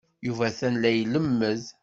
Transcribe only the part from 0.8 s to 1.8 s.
la ilemmed.